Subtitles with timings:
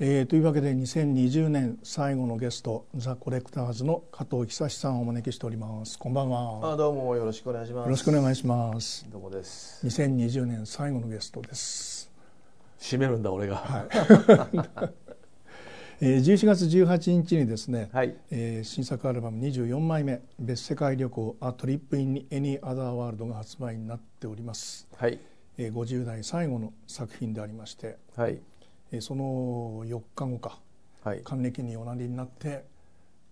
[0.00, 5.98] えー、というわけで2020年最後のゲストザ・コレクターズの加藤久さんをお招きしております。
[5.98, 6.74] こんばんは。
[6.74, 7.86] あどうもよろしくお願いします。
[7.86, 9.04] よろしくお願いします。
[9.10, 12.12] どうもです？2020年最後のゲストです。
[12.78, 13.56] 締めるんだ俺が。
[13.56, 13.88] はい。
[16.00, 18.16] えー、11月18日にですね、はい。
[18.30, 25.18] えー、新作アルバム24枚目「別世界旅行 A Trip in Any Other World」が発売になっております、はい。
[25.56, 28.34] えー、50代最後の作品でありまして、はい。
[28.34, 28.40] えー、
[29.00, 30.58] その4日後か
[31.04, 31.22] はい。
[31.22, 32.64] 還暦におなりになって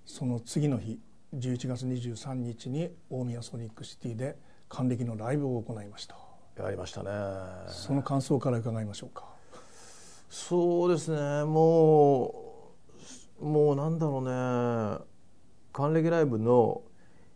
[0.05, 1.01] その次の日
[1.35, 4.37] 11月23日に大宮ソニックシティで
[4.69, 6.17] 還暦のライブを行いました。
[6.57, 7.11] やりましたね。
[7.69, 9.25] その感想から伺いましょうか。
[10.31, 11.45] そうですね。
[11.45, 12.73] も
[13.41, 15.05] うもうなんだろうね。
[15.73, 16.83] 還暦ライブの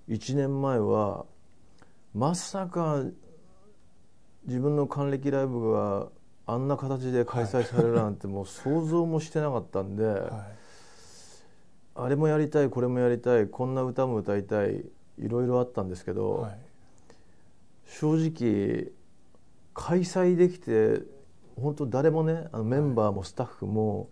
[0.08, 1.26] 1年前は
[2.14, 3.02] まさか
[4.46, 6.08] 自分の還暦ライブが
[6.52, 10.60] あんな形で開催されるなんてもう想像もしてなかったんで、はい
[11.92, 14.76] あれもやりたいこれもやりたいこんな歌も歌いたい
[15.18, 16.58] いろいろあったんですけど、はい
[17.90, 18.92] 正直
[19.74, 21.02] 開催できて
[21.60, 24.08] 本当誰もねあのメンバーもスタッフも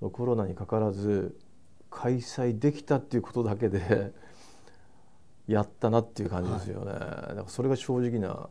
[0.00, 1.38] コロナにかからず
[1.88, 4.12] 開催できたっていうことだけで
[5.46, 8.48] やったなっていう感じですよね、だからそれが正直な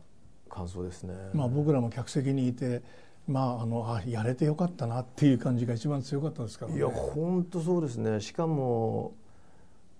[0.48, 1.14] 感想ですね。
[1.34, 2.82] まあ、僕らも客席にいて、
[3.26, 6.78] まあ、あのあやれてよかったなっていう感じが一番強かったですからね。
[6.78, 9.14] いや本当そうですねしかも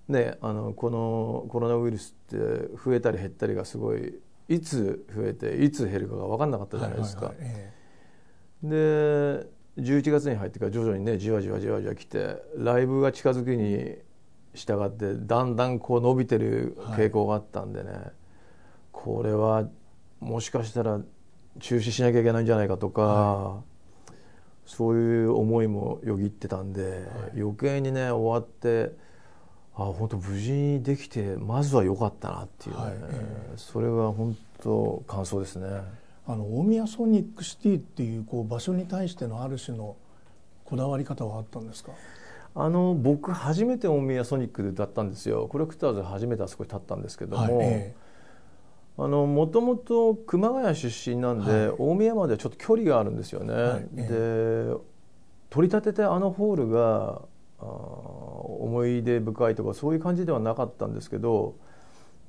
[0.09, 2.37] ねあのこのコロナウイルスって
[2.85, 4.15] 増えたり減ったりがすごい
[4.49, 7.27] いつ増えていつ減るかが分かんなかったじゃないですか。
[7.27, 7.77] はいはいはいえ
[8.63, 13.97] で11月に入ってから徐々にねじわじわじわじわ来てライブが近づくに
[14.55, 17.91] 従ってだんだんこう伸びてる傾向があったんでね、
[18.91, 19.69] これは
[20.19, 21.01] もしかしたら
[21.61, 23.61] 中止しなきゃいけないんじゃないかとか、
[24.65, 28.93] そういう思いもよぎってたんで、余計にね終わって
[29.75, 32.95] あ本当無事にできてまずは良かったなっていうね、はい。
[32.95, 35.67] えそれが本当感想ですね。
[36.27, 39.97] あの大宮ソニックシティっていうこう場所に対してのある種の
[40.65, 41.93] こだわり方はあったんですか？
[42.55, 45.47] あの僕初めて大宮ソニックで歌ったんですよ。
[45.47, 48.06] コレクターズ初めてあそこに立ったんですけども、はいえあの
[48.97, 51.77] もともと熊谷出身なんで、はい。
[51.79, 53.89] 大宮まではちょっと距離があるんですよね、はい。
[53.97, 54.77] えで
[55.51, 57.23] 取り立ててあのホールが
[57.59, 61.57] 思い出深いとかそういう感じではなかったんですけど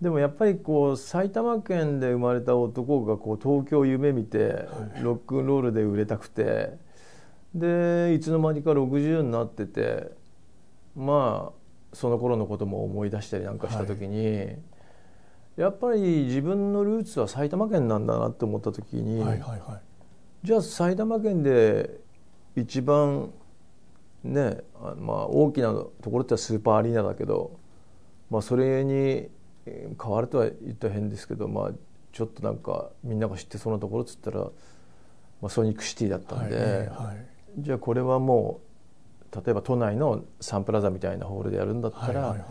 [0.01, 4.67] でもやっぱりこう埼玉県で生まれた男がこう東京を夢見て
[5.01, 6.77] ロックンロールで売れたくて
[7.55, 10.11] でいつの間にか60になってて
[10.95, 14.49] まあその頃のことも思い出したりなんかした時に、
[15.57, 19.81] やっぱり自分のルーツは埼玉県なんだなって思った時に、えはいはいはい。
[20.45, 21.99] じゃあ埼玉県で
[22.55, 23.31] 一番
[24.23, 27.59] ねあまあ大きなところってスーパーアリーナだけど、
[28.29, 29.29] まあ、それに
[29.65, 31.71] えー変わるとは言ったら変ですけど、まあ、
[32.13, 34.51] ちょっとなんかみんなが知ってそうなところっつったら、ま
[35.43, 37.25] あ、ソニックシティだったんで、はいええはい。
[37.57, 38.61] じゃあこれはも
[39.33, 42.47] う例えば都内のサンプラザみたいなホールでやるんだったら、はいはいはい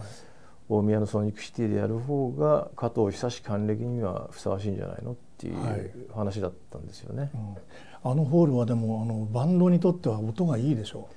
[0.68, 5.80] 大宮のソニックシティでやる方が加藤久志還暦にはふさわしいんじゃないのっていはい。
[5.80, 7.30] う話だったんですよね。
[7.34, 8.10] うん。
[8.10, 11.08] あのホールはでもあのバンドにとっては音がいいでしょ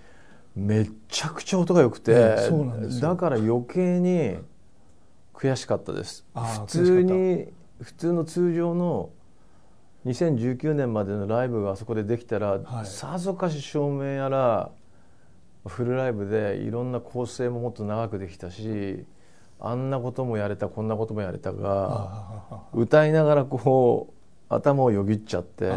[0.55, 3.09] めっちゃくちゃ音が良くて、ええそうなんですよ。
[3.09, 4.37] だから余計に
[5.33, 6.25] 悔しかったです。
[6.33, 7.47] 普通に
[7.81, 9.09] 普通の通常の
[10.05, 12.85] 2019年までのライブがあそこでできたら、はい。
[12.85, 14.71] さぞかし照明やら
[15.65, 19.05] フルライブでいろんな構成ももっと長くできたし
[19.59, 24.13] あんなこともやれたこんなこともやれたが歌いながらこ
[24.49, 25.71] う頭をよぎっちゃって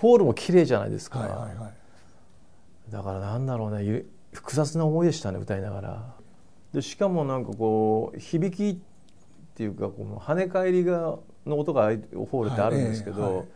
[0.00, 1.72] ホールも綺麗じゃないですか、あはいはいはい。
[2.90, 6.14] だからなんだろうねゆ複雑な思いでしたね歌いながら。
[6.72, 8.80] でしかもなんかこう響きっ
[9.54, 11.84] ていうかこの跳ね返りがの音が
[12.30, 13.46] ホールってあるんですけど、はいええはい。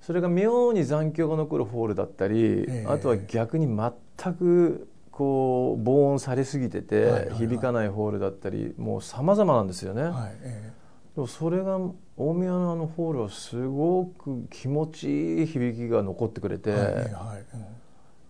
[0.00, 2.86] それが妙に残響が残るホールだったり、ええ。
[2.88, 7.38] あとは逆に全くこう防音されすぎてて、はいはいはい。
[7.38, 10.12] 響かないホールだったりもう様々なんですよね、はい
[10.42, 10.72] え
[11.14, 11.78] でもそれが
[12.16, 17.46] 大宮のあのホールはすごく気持ちいい響きが残ってくれて、えはいええはい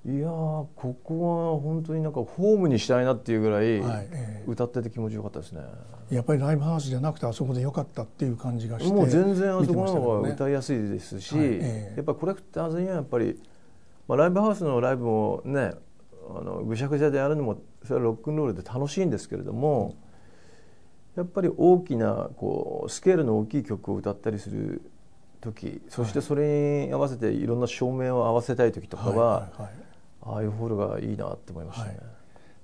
[0.06, 0.18] うん。
[0.18, 0.30] いやー
[0.76, 3.80] ここは本当になんかホームにしたいなっていうぐらい
[4.46, 5.62] 歌ってて気持ちよかったですね、
[6.10, 11.94] えやっぱりライブハウスじゃなくてあそこでよかったっていう感じがしてもう全然あそこの方が歌いやすいですし、はいええ。
[11.96, 13.40] やっぱりコレクターズにはやっぱり、
[14.06, 15.72] まあ、ライブハウスのライブもね
[16.38, 19.96] あのぐしゃぐしゃでやるのもそれはロックンロールで楽しいんですけれども
[21.16, 24.82] やっぱり大きなこうスケールの大きい曲を歌ったりする
[25.40, 29.72] 時そしてそれに合わせていろんな照明を合わせたい時とかは、はいはいはい。
[30.26, 31.98] ああいうホールがいいなって思いましたね。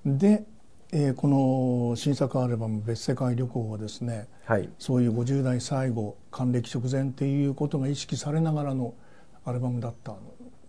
[0.05, 0.43] で、
[0.91, 8.93] えーこの新作アルバム「別世界旅行」はですねはい、そういう50代最後還暦直前っていうことが意識されながらの
[9.45, 10.15] アルバムだった。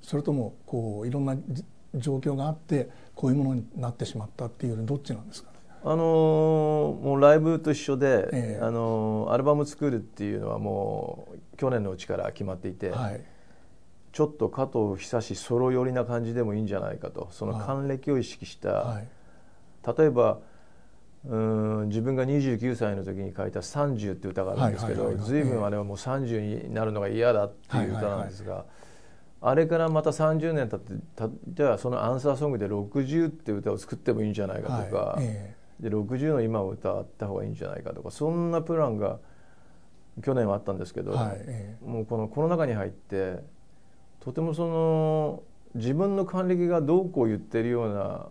[0.02, 5.58] それともこういろんなじ状況があってこういうものになってしまったっていうどっちなんですかね？
[5.84, 8.64] あのーもうライブと一緒で、ええ。
[8.64, 13.20] あのーアルバム作るっていうのはもう去年のうちから決まっていて、はい。
[14.12, 17.28] ちょっと加藤久志ソロ寄りな感じでもいいんじゃないかと。
[17.32, 19.08] その還暦を意識した、はい。
[19.98, 20.38] 例えば
[21.26, 25.42] うーん自分が29歳の時に書いた「30」って歌があるんですけどはいはいはいはい。
[25.42, 28.64] 随分あれはもう30になるのが嫌だっていう歌なんですが、
[29.44, 35.24] あれからまた30年経ってたじゃあそのアンサーソングで「60」って歌を作ってもいいんじゃないかとか、はい。
[35.24, 39.18] えで60の今を歌った方がいいんじゃないかとかそんなプランが
[40.22, 41.40] 去年はあったんですけど、えはい。
[41.40, 43.42] えもうこのコロナ禍に入って
[44.20, 45.42] とてもその
[45.74, 48.28] 自分の還暦がどうこう言ってるような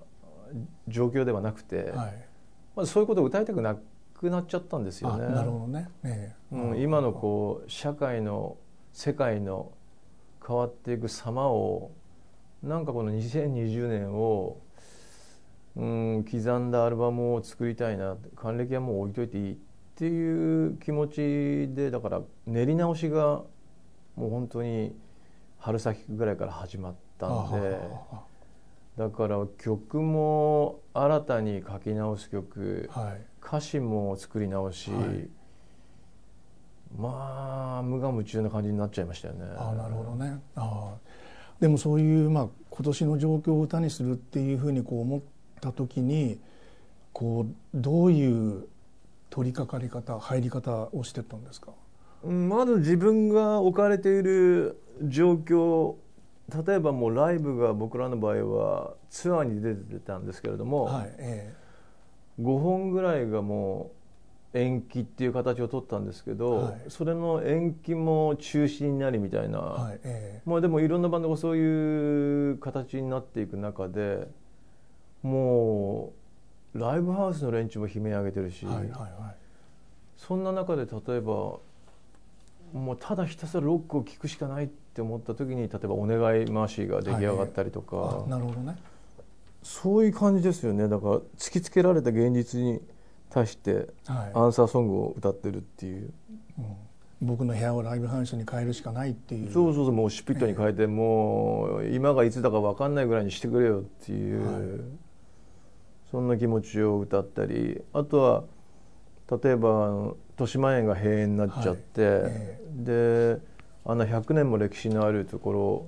[0.88, 2.26] 状況ではなくて、えはい。
[2.74, 3.76] まあ、そういうことを歌いたくな
[4.14, 5.28] くなっちゃったんですよあね。
[5.28, 6.56] なるほどね、ええ。
[6.56, 8.56] うん、今のこう社会の
[8.94, 9.74] 世界の
[10.46, 11.92] 変わっていく様を
[12.64, 14.62] なんかこの2020年を、
[15.76, 19.56] うん、刻んだアルバムを作りたいな還暦はもう置いといていいっ
[19.96, 23.44] ていう気持ちでだから練り直しが
[24.16, 24.96] もう本当に
[25.60, 27.80] 春先ぐらいから始まったんで
[28.12, 28.22] あ
[28.98, 33.22] だから曲も新たに書き直す曲あはい。
[33.44, 35.30] 歌詞も作り直し、はい
[36.98, 39.46] まあ無我夢中な感じになっちゃいましたよね。
[39.58, 40.40] ああなるほどね。
[40.56, 40.98] ああ
[41.60, 45.22] でもそういう、まあ、今年の状況を歌にするっていうふうにこう思っ
[45.62, 46.40] た時に
[47.14, 48.68] こうどういう
[49.30, 51.72] 取り掛かり方入り方をしてったんですか？
[52.24, 55.96] うんまず自分が置かれている状況
[56.66, 61.54] 例えばもうライブが僕らの場合はツアーに出てたんですけれども、はいえ
[62.40, 64.01] 5本ぐらいがもう
[64.54, 66.82] 延期っていう形を取ったんですけど、はい。
[66.90, 74.28] それの延期も中止になりみたいな、えはいえまあでもいろんなバンドがそういう形になっていく中で
[75.24, 76.14] も
[76.76, 79.36] うライブハウスの連中も悲鳴上げてるし、えはいはいはい。
[80.18, 81.60] そんな中で例えば
[82.74, 88.76] もうただひたすらロックを聴くしかないって思った時に例えば「お願いマーシー」が出来上がったりとか、あなるほどね。
[89.64, 90.88] そういう感じですよね。
[90.88, 92.82] だから突きつけられた現実に
[93.32, 94.32] 対してはい。
[94.34, 96.12] アンサーソングを歌ってるっていう、
[96.58, 96.66] うん。
[97.22, 99.52] 僕の部屋をライブハウスに変えるしかないっていう。
[99.52, 105.02] そうそうそうもうシュピットに変えて、もう今がいつだか分かんないぐらいにしてくれよっていう、はい。
[106.12, 108.44] そんな気持ちを歌ったりあとは
[109.42, 113.42] 例えば豊島園が閉園になっちゃって、えで
[113.86, 115.86] あんな100年も歴史のあるところ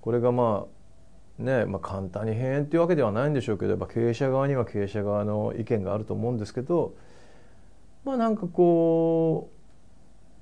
[0.00, 0.73] これがまあ
[1.38, 6.94] ね、まあ、簡単に閉園っていうわけではないんでしょうけどやっぱ経営者側には経営者側の意見があると思うんですけど
[8.04, 9.50] まあなんかこ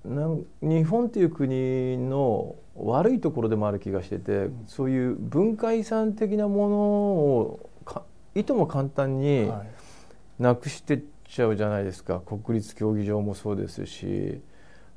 [0.04, 8.02] うなん日本っていう国の悪いところでもある気がしてて、そういう文化遺産的なものをか
[8.34, 10.42] いとも簡単に、はい。
[10.42, 12.20] なくしてっちゃうじゃないですか。
[12.20, 14.40] 国立競技場もそうですし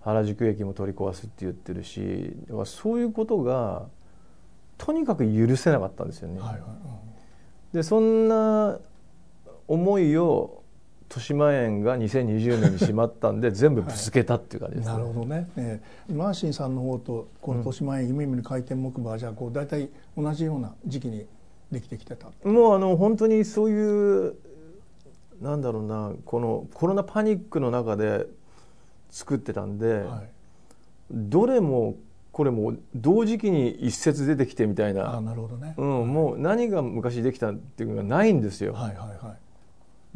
[0.01, 3.88] 原宿駅も取り壊すって言ってるしそういうことが
[4.77, 6.39] とにかく許せなかったんですよね。
[6.39, 6.62] はいはい。
[7.74, 8.79] でそんな
[9.67, 10.63] 思いを
[11.10, 14.94] 豊島園が2020年にしまったんで 全部ぶつけたっていう感じですね。
[14.94, 16.13] うんなるほどね、ええ。
[16.13, 21.25] マーシンさんの方とこの豊島園夢見る回転木馬はじゃあこう大体同じような時期に
[21.72, 22.27] できてきてた。
[22.48, 24.36] もうあの本当にそういう
[25.41, 28.25] なんだろうなこのコロナパニックの中で
[29.10, 30.29] 作ってたんで、はい。
[31.12, 31.96] どれも
[32.36, 38.74] これも同時期に一節出てきてみたいあな、なるほどね、うん、もう何が昔できたっていうのがないんですよ。
[38.74, 39.38] はいはいはい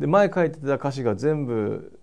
[0.02, 1.98] で前書いてた歌詞が全部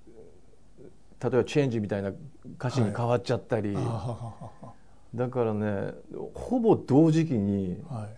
[1.23, 2.13] 例えば「チェンジ」みたいな
[2.59, 4.15] 歌詞に変わっちゃったり、あはは
[4.63, 4.73] は
[5.15, 5.93] だからね
[6.33, 8.09] ほぼ同時期にははい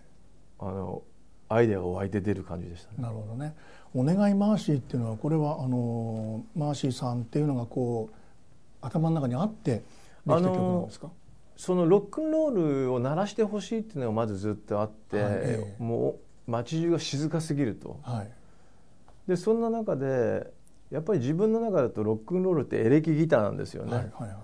[0.59, 1.01] あの
[1.49, 2.95] アイデアが湧いて出る感じでしたね。
[2.99, 3.53] なるほどね。
[3.93, 8.15] お願いマーシーっていうのはこれはあのマーシーさんっていうのがこう
[8.79, 11.09] 頭の中にあってできた曲なんですか？
[11.59, 15.33] そのロックンロールを鳴らしてほしいっていうのがまずずっとあって、はい。
[15.33, 15.83] ええ。
[15.83, 17.99] もう街中が静かすぎると。
[18.01, 18.31] はい。
[19.27, 20.53] でそんな中で
[20.89, 24.37] やっぱり自分の中だとロックンロールってエレキギターなんですよね、はいはいはい。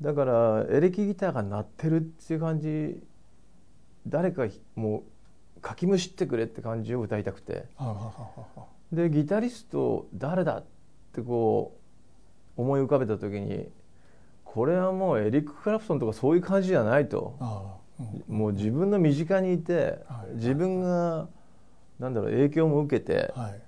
[0.00, 3.02] だからエレキギターが鳴ってるっていう感じ
[4.06, 4.46] 誰か
[4.76, 5.04] も
[5.58, 7.68] うかきむしってくれって感じを歌いたくて。
[7.76, 7.94] はあは
[8.56, 10.64] はでギタリスト誰だっ
[11.12, 11.76] てこ
[12.56, 13.68] う思い浮かべた時に
[14.46, 17.36] これはもうエリック・クラプトンとかそういう感じじゃないと。
[17.98, 18.36] うん。
[18.36, 20.36] もう自分の身近にいて、はい。
[20.36, 21.28] 自分が
[21.98, 23.62] なんだろう影響も受けて、はい。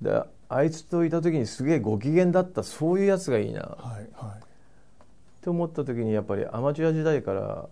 [0.00, 3.62] であいつといた時にすげえご機嫌だったそういうやつがいいな。
[3.62, 4.42] っはいはい。
[5.42, 7.68] て思った時にやっぱりアマチュア時代から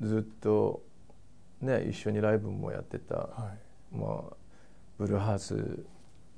[0.00, 0.82] ずっと
[1.60, 3.52] ね一緒にライブもやってた、は
[3.92, 3.96] い。
[3.96, 4.36] まあ、
[4.96, 5.86] ブルーハーツ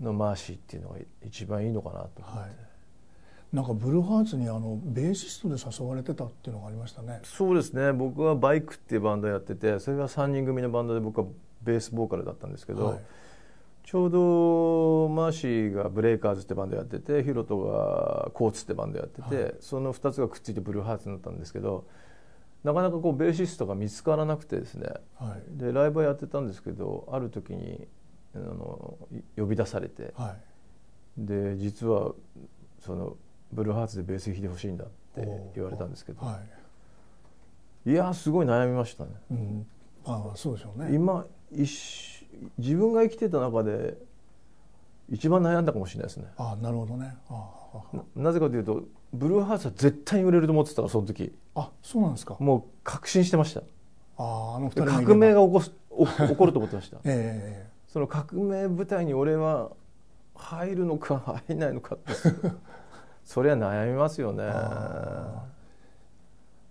[0.01, 2.72] のマーシーっていうのが一番いいのかなと思って、はい
[3.53, 7.21] なんかブルーハーツにあのベーシストで誘われてたっていうのがありましたね。
[7.23, 7.93] そうですね。
[7.93, 11.27] 僕はバイクっていうバンドやっててそれが3人組のバンドで僕は
[11.63, 13.01] ベースボーカルだったんですけど、はい。
[13.85, 19.55] ちょうどマーシーがブレイカーズってバンドやっててヒロトがコーツってバンドやってて、はい。
[19.61, 21.85] その2つがくっついてブルーハーツになったんですけど
[22.65, 24.89] なかなかこうベーシストが見つからなくてですね。
[25.19, 25.59] はい。
[25.59, 27.87] でライブはやってたんですけどある時に
[28.35, 30.15] あのい呼び出されて。
[30.17, 30.37] は
[31.19, 31.27] い。
[31.27, 32.15] で実は
[32.79, 33.17] その
[33.53, 36.41] ブルーハーツでベース弾いてほしいんだって言われたんですけど、は
[37.87, 37.91] い。
[37.91, 39.11] い、やすごい悩みましたね。
[39.31, 39.67] うん。
[40.05, 40.95] ああそうでしょうね。
[40.95, 42.23] 今一緒
[42.59, 43.97] 自分が生きてた中で
[45.11, 46.27] 一番悩んだかもしれないですね。
[46.37, 47.15] ああなるほどね。
[48.17, 48.83] ななぜかというと
[49.13, 51.33] ブルーハーツは絶対に売れると思ってたからその時。
[51.55, 52.37] ああそうなんですか。
[52.41, 53.61] もう確信してました。
[54.17, 56.99] あああの人革命が起こすお 起こると思ってました。
[57.05, 59.71] えその革命部隊に俺は
[60.35, 62.13] 入るのか入らないのかって
[63.25, 64.45] それは悩みますよね。
[64.47, 65.45] あ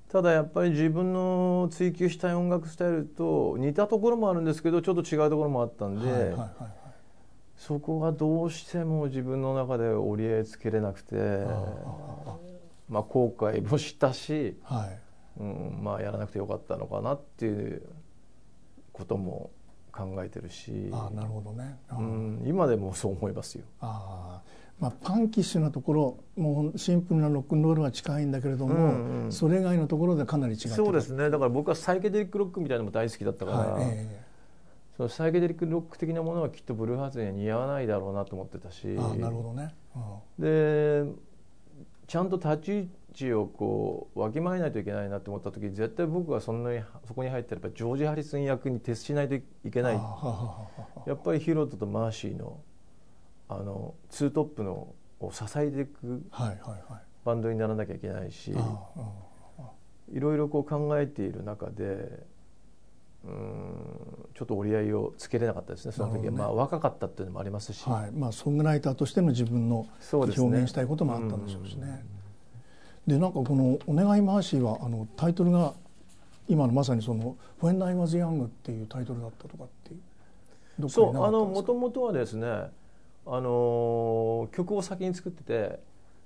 [0.10, 6.72] ただやっぱり自分の追求したい音楽スタイルと似たところもあるんですけどちょっと違うところもあったんで、えはいはいはいはい。
[7.55, 12.36] そこがどうしても自分の中で折り合いつけれなくてあ
[12.89, 15.00] まあ後悔もしたし、はい。
[15.39, 17.81] うん、まあやらなくてよかったのかなっていう
[18.91, 19.50] ことも
[19.91, 21.79] 考えてるし、ああなるほどね。
[21.91, 23.63] うん、今でもそう思いますよ。
[23.79, 29.32] ああまあパンキッシュなところもうシンプルなロックンロールは近いんだけれども、うんうん。
[29.32, 30.75] それ以外のところでかなり違ってた。
[30.75, 31.30] そうですね。
[31.30, 34.25] だから僕はサイケデリックロックみたいなのも大好きだったから、はいえ。
[34.98, 41.06] そのサイケデリックロック的なものはきっとブルーハーツには似合わないだろうなと思ってたしえああなるほどね、うん。
[41.08, 41.12] で
[42.08, 49.96] ちゃんと立ち位置をこうわきまえないといけないなと思った時絶対僕はそんなにそこに入ってればジョージ・ハリスン役に徹しないといけない。
[51.06, 52.60] やっぱりヒロトとマーシーの
[53.60, 56.24] あのツートップのを支えていく
[57.24, 58.51] バンドにならなきゃいけないし
[60.12, 62.25] いろいろこう考えている中で
[63.24, 66.38] うんちょっと折り合いをつけれなかったですねその時は、ね。
[66.38, 68.12] まあ若かったっていうのもありますし、はい。
[68.12, 72.03] まあソングライターとしての自分の表現したいこともあったんでしょうしね。
[73.05, 75.74] でなんかこの「お願いマーシーは」あのタイトルが
[76.48, 79.98] 今のまさにその「When I Was Young」っていうタイトルだったとかってい
[80.84, 81.67] うそうあのもったんですか？
[81.67, 82.48] ともとはですね
[83.25, 85.80] あの曲を先に作ってて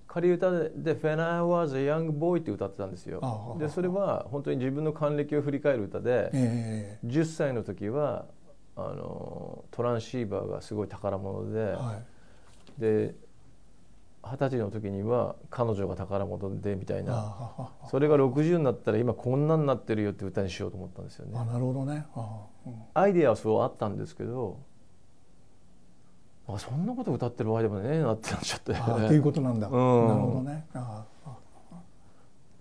[0.08, 3.58] 仮歌でで「When I was a young boy」って歌ってたんですよ。
[3.60, 8.26] でそれは本当に自分の還暦を振り返る歌でえ10歳の時は
[8.78, 12.00] あのトランシーバーがすごい宝物で、えは
[12.78, 12.82] い。
[12.82, 13.16] で
[14.24, 21.38] 二十歳の時には彼女が宝物でみたいあなそれが60になったら今こんなになってるよって歌にしようと思ったんですよね。
[21.38, 22.06] あなるほどね。
[22.96, 24.58] アイデアはそうあったんですけど
[26.48, 28.76] あそんなこと歌ってる場合でもねえなってなっちゃって。
[28.76, 30.08] ああっていうことなんだ、うん。
[30.08, 30.66] なるほどね。
[30.74, 31.06] あ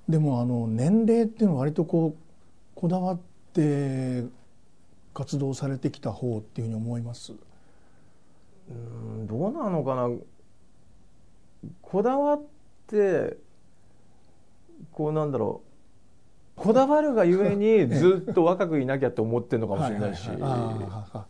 [0.09, 2.21] でもあの年齢っていうのは割とこう
[2.75, 3.19] こだわっ
[3.53, 4.25] て
[5.13, 7.33] 活動されてきた方っていうふうに思います？
[8.71, 10.09] うんどうなのかな。
[11.83, 12.43] こだわっ
[12.87, 13.37] て
[14.93, 15.63] こうなんだろ
[16.57, 16.61] う。
[16.61, 20.29] こだわるがゆえにずっと若くいなきゃって思ってるのかもしれないし。
[20.29, 20.87] はいはいはい。
[20.91, 21.27] ああ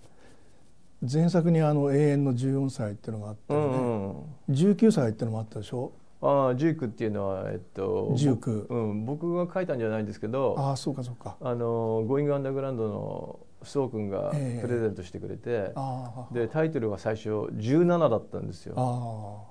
[1.10, 3.82] 前作にあの永遠の14歳っていうのがあったうよね、んう
[4.12, 4.14] ん。
[4.50, 5.92] 19歳っていうのもあったでしょ？
[6.22, 11.36] ああジュークっていうのはえっとジューク僕うん、僕が書いたんじゃないんですけどああそうかそうか。
[11.40, 14.66] あの「ゴーイングアンダーグラウンドの須藤君がええ。
[14.66, 18.74] プレゼントしてくれて、ああでタイトルが最初17だったんですよ。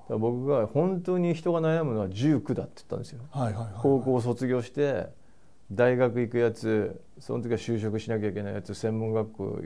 [0.08, 3.20] 僕が本当に人が悩むのは19だって言ったんですよ。
[3.32, 3.72] あはいはいはい。
[3.80, 5.08] 高校を卒業して
[5.72, 9.58] 大学行くやつその時は就職しなきゃいけないやつ専門学校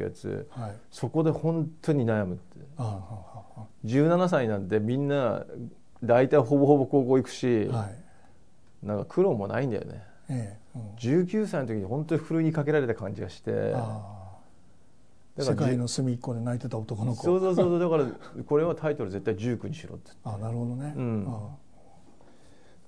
[0.00, 0.48] やつ。
[0.50, 0.76] はい。
[0.90, 2.58] そこで本当に悩むって。
[2.78, 3.00] あ
[3.56, 5.44] ああ17歳なんてみんな
[6.02, 8.86] 大体ほぼほぼ高校行くし、あはい。
[8.86, 10.02] なんか苦労もないんだよね。
[10.28, 10.94] ええうん。
[10.96, 13.52] 19歳の時に本当にふるいにかけられた感じがして。
[15.34, 17.22] だから世界の隅っこで泣いてた男の子。
[17.22, 18.06] そうそうそうだから
[18.44, 21.26] これはタイトル絶対19にしろってあなるほどね、うん。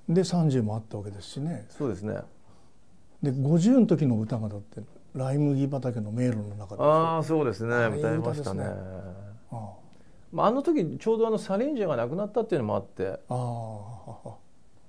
[0.08, 1.66] で30もあったわけですしね。
[1.70, 2.18] そうですね。
[3.22, 4.82] で50の時の歌がだって
[5.14, 7.74] ライ麦畑の迷路の中でああそうですね。
[7.96, 8.64] 歌いましたね。
[9.50, 9.72] あ
[10.32, 13.06] まあ、あの時ちょうどあのサリンジャーが亡くなったっていうのもあって。
[13.06, 14.34] あああ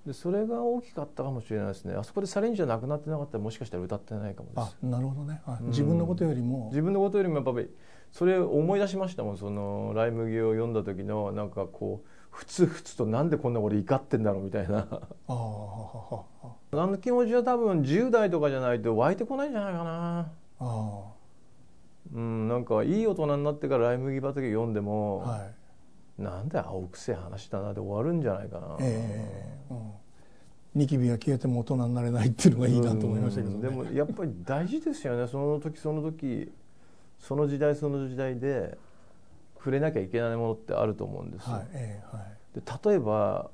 [0.08, 1.96] でそれが大きかったかもしれないですね。
[1.96, 5.67] あそこでサレンジじゃなくなってなかったらもしかしたら歌ってないかもであすなるほどね、はいうん。
[5.70, 6.67] 自分のことよりも。
[6.70, 7.70] 自分のことよりもやっぱり
[8.12, 9.38] それを思い出しましたもん。
[9.38, 14.86] その「ライ麦」を読んだ時のなんかこうふつふつとなんでこんな俺怒ってんだろうみたいな。
[15.30, 15.34] あ
[16.74, 20.32] の気持ちは多分10代とかじゃないと湧いてこないんじゃないかな。
[20.60, 21.04] あ
[22.13, 25.50] うんなんかいい大人になってから「ライ麦畑」読んであも、は
[26.18, 26.22] い。
[26.22, 29.92] なんで青くせえ話だなで終わるんじゃないかな、ええうん。
[30.75, 33.56] ニキビが消えても大人になれないっていうのがいいなと思いましたけどね。
[33.56, 35.27] うんでもやっぱり大事ですよね。
[35.27, 36.51] その時その時。
[37.18, 38.77] その時代その時代で
[39.65, 42.84] 触れなきゃいけないものってあると思うんですよ、はいええはい。
[42.84, 43.50] で例えば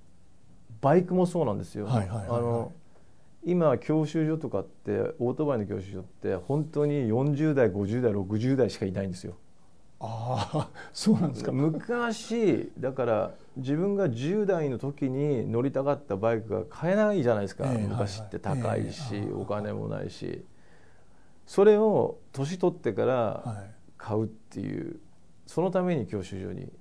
[0.81, 2.39] バイクもそうなんですよ、はいはいはいはい。
[2.39, 2.73] あの
[3.45, 9.35] 今教習所とかってオートバイの教習所って本当に40代50代60代しかいないんですよ。
[10.01, 11.53] ああ そうなんですか。
[11.53, 20.43] 昔だから自分が10代の時に乗りたかったバイクが買えないじゃないですか、ええ昔って高いし、ええお金もないし。
[21.45, 23.71] それを年取ってからはい。
[24.01, 24.99] 買うっていう
[25.53, 26.71] そのために教習所に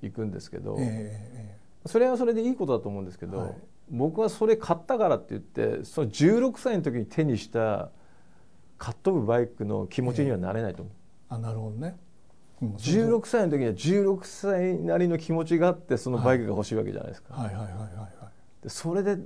[0.00, 0.78] 行くんですけど、
[1.84, 3.54] それはそれでいいことだと思うんですけど、はい。
[3.90, 7.90] 僕はそれ買ったからって言ってその16歳の時に手にした
[8.78, 10.94] 買っ飛ぶバイクの気持ちにはなれないと思う。
[10.94, 10.96] え
[11.28, 11.96] あなるほどね、
[12.62, 12.64] う？
[12.64, 18.62] ん16歳の時には16歳なりの気持ちがあってそのバイクが欲しいわけじゃないですか、はいはいはいはいはい。
[18.62, 19.18] でそれで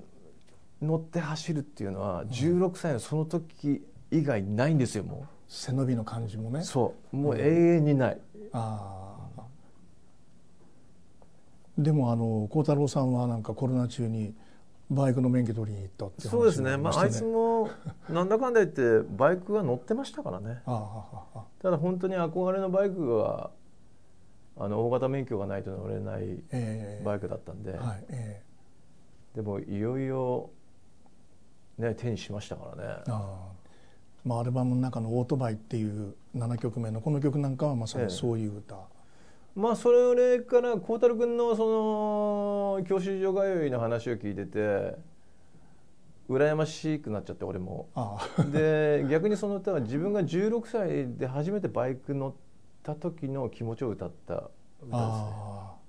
[0.83, 6.61] 乗って走るっていうのは16歳のその時以外ないんですよも背伸びの感じもね。
[6.61, 7.17] うそう。
[7.17, 8.21] もう永遠にない、
[8.53, 9.43] ああ
[11.79, 14.35] でもあの孝太郎さんはなんかコロナ中に
[14.91, 17.71] バイクの免許取りに行ったってそうですね、まあ、あいつも
[18.09, 20.63] なんだかんだ言ってバイクが乗ってましたからね。
[20.67, 23.51] あああああただ本当に憧れのバイクは
[24.59, 27.03] あの大型免許がないと乗れないええ。
[27.05, 28.43] バイクだったんで、はいえ
[29.35, 30.51] でもいよいよ、
[31.79, 33.03] ね、手にしましたからね。
[33.07, 33.60] えああ
[34.25, 38.77] まあアルバムの中の「オートバイ」っていう7曲目のこの曲なんかはまさにそういう歌、
[39.55, 44.95] まあそれから孝太郎君のその教習所通いの話を聞いてて
[46.29, 47.89] 羨ましくなっちゃって俺も。
[48.53, 52.33] で逆にその歌は自分が16歳で初めてバイク乗っ
[52.83, 54.51] た時の気持ちを歌った歌で
[54.83, 54.91] すね。
[54.93, 55.81] ああ。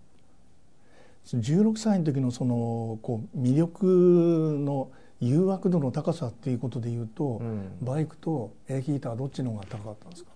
[1.23, 4.89] 16歳の時のそのこう魅力の
[5.21, 7.77] 誘惑度の高さっていうことでいうと、うん。
[7.81, 10.31] バイクとエレキギターどっちの方が高かったんですか？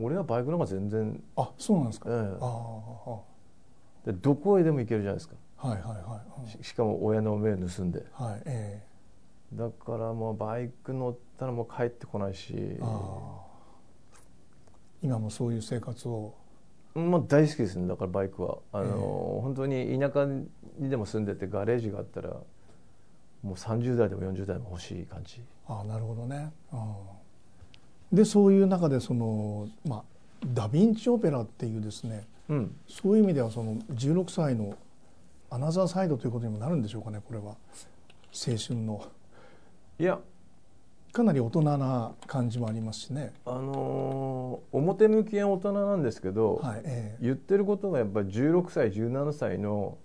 [0.00, 2.38] 俺はバイクの方が全然、あそうなんですか、ええ。
[2.40, 3.18] ああ
[4.06, 5.34] でどこへでも行けるじゃないですか。
[5.56, 8.06] はいはいはい、うんししかも親の目を盗んで。
[8.12, 8.82] はいえ
[9.54, 12.54] だからもうバイク乗ったらもう帰ってこないし。
[12.54, 13.48] えああ。
[15.02, 16.34] 今もそういう生活を？
[16.94, 17.88] もう大好きですね。
[17.88, 18.58] だからバイクは。
[18.72, 20.48] あの、本当に田舎に
[20.90, 22.36] でも住んでてガレージがあったら
[23.42, 25.40] もう30代でも40代でも欲しい感じ。
[25.66, 26.76] ああなるほどね、う
[28.14, 30.02] ん、でそういう中でそのまあ
[30.46, 32.74] ダ・ヴィンチ・オペラっていうですねうん。
[32.88, 34.76] そういう意味ではその16歳の
[35.50, 37.56] アナザーサイドということにもなるんでしょうかねこれは。
[38.32, 39.04] 青春の。
[39.98, 40.18] いや。
[41.10, 43.32] かなり大人な感じもありますしね。
[43.46, 47.22] あのー表向きは大人なんですけど、はいええ。
[47.22, 49.96] 言ってることがやっぱり16歳17歳の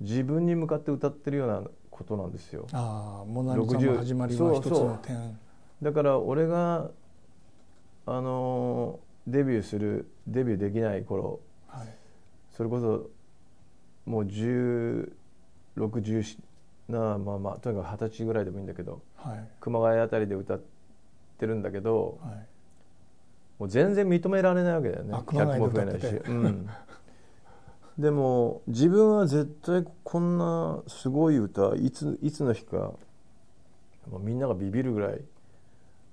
[0.00, 1.62] 自分に向かって歌ってるような
[1.94, 2.66] ことなんですよ。
[2.72, 5.38] ああモナ・リザの始まりは一つの点。
[5.80, 6.90] だから俺が
[8.06, 11.88] あのーデビューするデビューできない頃はい。
[12.52, 13.08] それこそ
[14.04, 16.38] もう1617
[16.88, 19.48] なまあまあとにかく二十歳ぐらいでもいいんだけどはい。
[19.60, 20.60] 熊谷あたりで歌っ
[21.38, 22.46] てるんだけどはい。
[23.58, 25.14] もう全然認められないわけだよね。
[25.14, 25.58] あ熊谷で。
[25.60, 26.68] も増えないし、うん、
[27.98, 32.98] でも自分は絶対こんなすごい歌いついつの日かも
[34.14, 35.20] うみんながビビるぐらい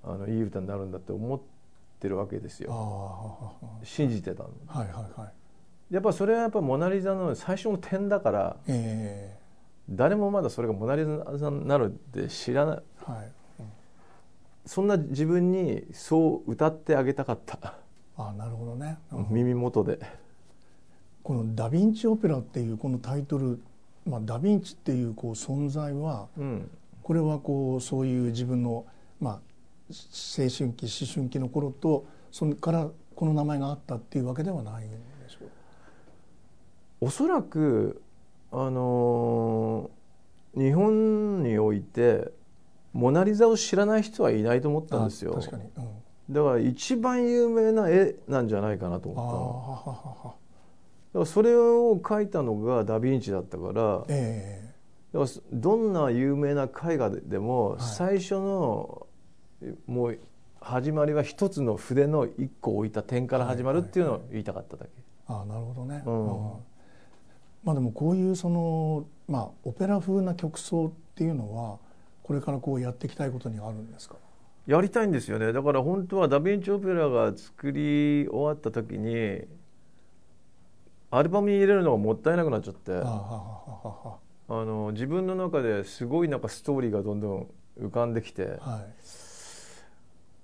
[0.04, 1.42] あのいい歌になるんだって思っ
[2.00, 2.72] てるわけですよ。
[2.72, 3.52] は
[3.84, 4.50] 信じてたの。
[4.68, 5.94] はいはいはい。
[5.94, 9.38] やっぱそれはやっぱモナ・リザの最初の点だからえ
[9.90, 12.84] 誰もまだそれがモナ・リザになるって知らない。
[13.08, 13.32] えはい。
[14.66, 17.58] そんな自分にそう歌ってあげたかった、
[18.16, 20.00] ああなるほどね、うん耳元で
[21.24, 23.62] この「ダ・ヴィンチ・オペラ」っていうこのタイトル、
[24.06, 26.70] まあ、ダ・ヴィンチっていうこう存在はうん。
[27.04, 28.86] これはこうそういう自分の、
[29.20, 29.42] まあ、青
[30.50, 35.46] 春期思春期の頃とそれからこの名前があったっていうわけではないんでしょ
[37.02, 38.02] うおそらく
[38.52, 40.02] あのー
[40.56, 42.32] 日本において
[42.94, 45.34] モナ・リザを知らない人はいないと思ったんですよ。
[45.38, 45.86] あ確かに、うん、あ
[46.30, 49.38] だから一番有名な絵なんじゃないかなと思ったの。
[49.38, 50.41] はははだ
[51.14, 54.74] からそれを描いたのがダ・ヴィンチだったからえ
[55.14, 57.84] だからどんな有名な絵画でもい。
[57.84, 59.08] 最初の
[59.86, 60.20] もう
[60.62, 64.92] 始まりは一つの筆の一個置いた点から始まるっていうのを言いたかっただけ。
[65.28, 66.52] ああなるほどね、うん。
[67.64, 71.80] まあでもこういうそのまあオペラ風な曲奏っていうのは
[72.24, 74.16] これからこうやっていきたいことにはあるんですか？
[74.68, 75.52] やりたいんですよね。
[75.52, 79.42] だから本当はダ・ヴィンチ・オペラが作り終わった時に
[81.12, 82.94] アルバムに入れるのがもったいなくなっちゃって。
[82.94, 87.48] あの自分の中ですごいなんかストーリーがどんどん
[87.80, 88.58] 浮かんできて。
[88.62, 88.86] あはい。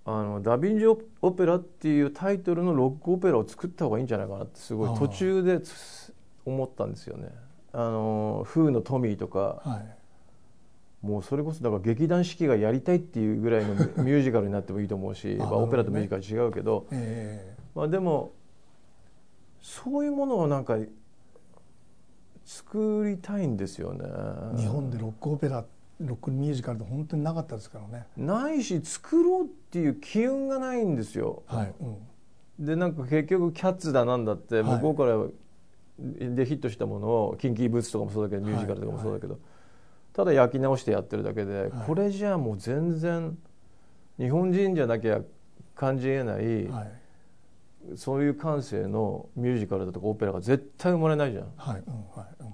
[0.10, 6.13] あのダ・ヴィンチ・オペラっていうタイトルのロックオペラを作った方がいいんじゃないかなってすごい途中でつ
[6.45, 7.30] 思ったんですよね。
[7.73, 9.62] あのフーのトミーとか。
[9.63, 9.97] はい。
[11.06, 17.56] もうそれこそだから劇団四季がやりたいっていうぐらいのミュージカルになってもいいと思うし あまあ、オペラとミュージカル違うけど、え。
[17.75, 18.32] まあ、でも
[19.67, 20.77] そういうものをなんか
[22.45, 24.06] 作りたいんですよね。
[24.56, 25.65] え日本でロックオペラ
[25.99, 28.08] ロックミュージカルって本当になかったですからね。
[28.15, 31.43] ないし作ろうっていう機運がないんですよ。
[31.47, 34.63] はい、うん、でなんか結局キャッツだなんだってはい。
[34.63, 39.38] 向こうからでヒットしたものをキンキーブーツとかもそうだけどミュージカルとかもそうだけど、
[40.13, 41.71] ただ焼き直してやってるだけで、はい。
[41.86, 43.38] これじゃあもう全然
[44.17, 45.19] 日本人じゃなきゃ
[45.75, 47.07] 感じえない、はい
[47.95, 51.52] そういう感性のミュージカルだとかオペラが絶対生まれないじゃん。
[51.56, 52.54] はいうんはいうん。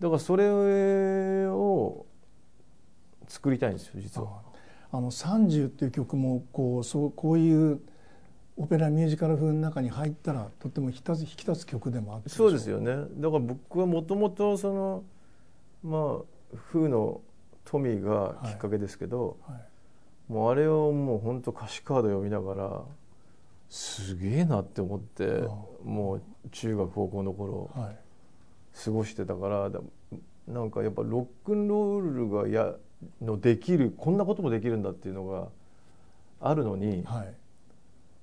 [0.00, 2.06] だからそれを
[3.28, 4.42] 作りたいんですよ実は。
[4.92, 7.80] ああの30っていう曲もこうそうこういう
[8.56, 12.94] オペラミュージカル風の中に入ったらとっても引き立つ引き立つ曲でもあったしょそうですよね。
[13.18, 15.04] だから僕はもともとその
[15.82, 17.20] まあフーの
[17.64, 20.32] トミーがきっかけですけど、はい。
[20.32, 22.82] もうあれをもう本当歌詞カード読みながら
[23.70, 25.48] すげえなって思ってあ
[25.84, 27.96] もう中学高校の頃はい。
[28.84, 29.80] 過ごしてたからだ
[30.46, 32.74] なんかやっぱロックンロールがや
[33.20, 35.48] のできるこんなこともできるんだっていうのが
[36.40, 37.34] あるのにはい。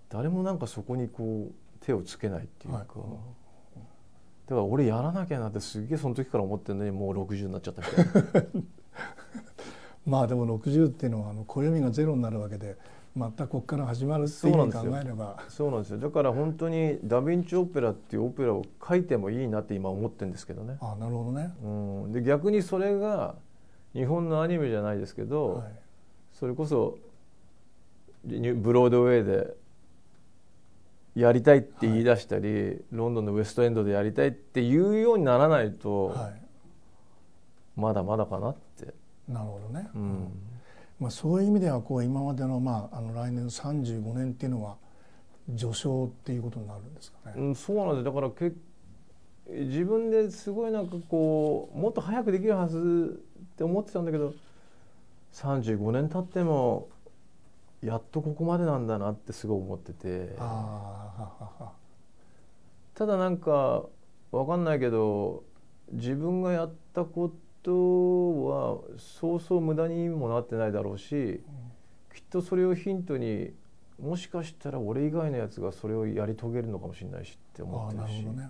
[0.10, 2.88] 誰もなんかそこにこう手をつけないっていうか、はい。
[2.88, 8.64] だから俺やらなきゃなってすげえその時から思ってるのにもう60になっちゃったみたいな。
[10.08, 12.78] まあでも60っていうのはあの暦がゼロになるわけで
[13.18, 15.44] またここから始まるっていうふうに考えれば。
[15.50, 15.98] そうなんですよ。
[15.98, 21.68] だから本当にダ・ヴィンチ・オペラっていうオペラを書いてもいいなって今思ってるんですけどね、あなるほどね、う
[22.08, 23.36] ん、で逆にそれが
[23.94, 25.72] 日本のアニメじゃないですけど、はい。
[26.34, 27.00] それこそ
[28.24, 29.56] ブロードウェイで
[31.16, 36.32] やりたいって言い出したり、ロンドンのウエストエンドでやりたいっていうようにならないと、は
[37.76, 38.94] まだまだかなって、
[39.30, 40.47] い、なるほどね、うん
[41.00, 44.78] まあ、そういう意味ではこう今までの,、まあ、あの来年35年っていうのは
[45.56, 47.36] 序章っていうことになるんですかね。
[47.38, 48.04] うん、そうなんです。
[48.04, 48.52] だからけ
[49.50, 54.34] 自分ですごいなんかこうもっと早くできるはずって思ってたんだけど
[55.34, 56.90] 35年経っても
[57.82, 60.36] やっとここまでなんだなってすごい思ってて。
[62.96, 63.86] ただなんか
[64.32, 65.44] わかんないけど
[65.92, 67.36] 自分がやったこと
[67.72, 71.42] はそうそう無駄にもなってないだろうし
[72.14, 73.54] きっとそれをヒントに
[74.02, 78.24] もしかしたら俺以外のやつがそれをやり遂げるのかもしれないしって思ってるし。
[78.24, 78.50] ね。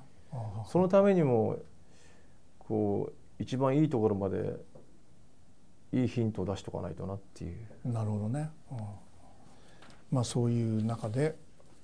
[0.67, 1.57] そのためにも
[2.59, 4.57] こう一番いいところまで
[5.93, 8.49] いいヒントを出しとかないとなっていうなるほどね。
[8.71, 8.77] うん
[10.09, 11.35] まあそういう中で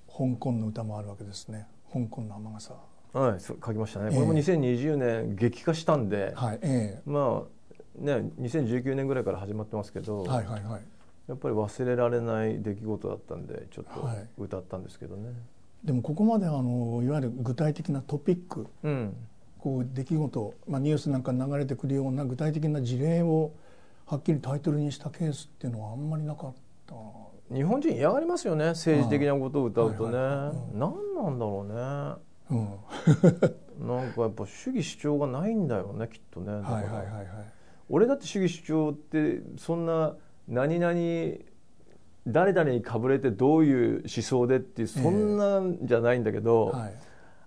[0.08, 1.66] 香港の歌もあるわけですね。
[1.92, 2.74] 香港の雨傘。
[3.14, 4.14] はい書きましたね、ええ。
[4.14, 10.82] これも2020年激化したんで、はい、えまあね2019年ぐらいから始まってますけど、えはいはいはい。
[11.28, 14.16] やっぱり忘れられない出来事だったんでちょっはい。
[14.36, 15.30] と歌ったんですけどね、
[15.84, 19.16] でもここまであのいわゆる具体的なトピック、うん。
[19.58, 23.52] こう出来事、まあニュースなんかに流れてくるような具体的な事例を
[24.06, 26.52] はっきりタイトルにしたケースっていうのはあんまりなかっ
[26.86, 26.94] た。
[27.54, 30.56] 日本人嫌がりますよね政治的なことを歌うとね、はいはいはい。
[30.72, 30.78] うん。
[30.78, 31.72] 何なんだろう
[32.18, 32.68] ねうん。
[33.86, 37.26] なんかやっぱ主義主張がないんだよねきっとねはいはいはいはい。
[37.88, 40.14] 俺だって主義主張ってそんな
[40.48, 40.94] 何々
[42.26, 46.94] 誰々にかぶれてどういう思想でっていうそんなんじゃないんだけど、はい。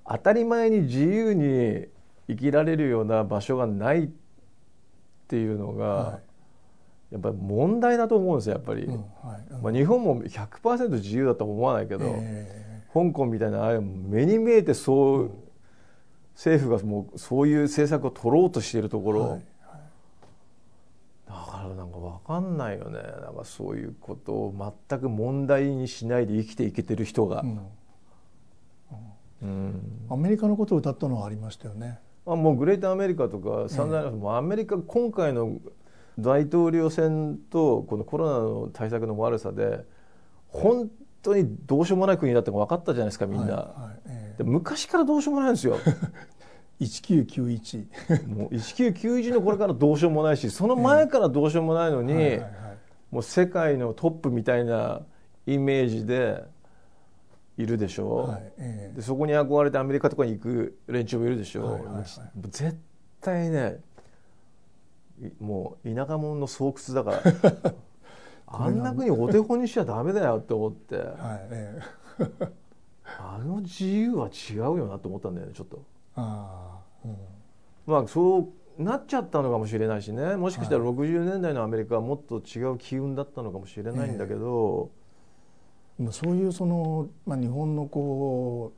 [0.10, 1.88] 当たり前に自由に
[2.28, 4.10] 生きられるような場所がないっ
[5.28, 6.20] ていうのが、は
[7.12, 8.86] やっぱり問題だと思うんですよやっぱり、い。
[8.86, 9.54] うんはい。
[9.54, 12.67] うんまあ、日本も100%自由だとは思わないけど、え
[13.06, 15.32] 香港みたいなああいう目に見えてそう、
[16.34, 19.42] 政府がもうそういう政策を取ろうとしているところ、えはい。
[21.28, 23.00] だからなんか分かんないよね。
[23.22, 27.42] なんかそういうことを全く問題にしないで生きていけてる人が。
[27.42, 27.60] う、ん。
[29.42, 29.82] うん。
[30.10, 32.00] アメリカのことを歌ったのはありましたよね。
[32.26, 35.60] あもうグレートアメリカとかサンダーもうアメリカ今回の
[36.20, 39.86] 大統領選とこのコロナの対策の悪さで
[40.50, 40.90] 本
[41.22, 45.78] 当にどうしようもない国だって分かったじゃないですかみんな、はいはいえー、で昔からどうしようもないんですよ。
[46.80, 52.52] 1991 もう1991のこれからどうしようもないしその前からどうしようもないのに、はいはいはい、
[53.12, 55.02] もう世界のトップみたいな
[55.48, 56.44] イメージで
[57.58, 62.06] いるでしょ、はいえー、でそこに憧れてアメリカとかに行く連中もいるでしょ、はいはいはい、
[62.50, 62.78] 絶
[63.22, 63.80] 対ね
[65.40, 67.74] もう田舎者の巣窟だから
[68.48, 71.08] あんな国お手本にしちゃダメだよって思って、はい
[71.52, 72.50] えー、
[73.20, 75.84] あの自由は違うよなと思ったんだよねちょっと。
[76.16, 77.16] あうん、
[77.86, 80.36] まあそうなっちゃったのかもしれないしね。
[80.38, 84.92] もしかしたら60年代のアメリカはもっと違う機運だったのかもしれないんだけど、
[86.00, 88.72] えー、そういうその、まあ、日本のこ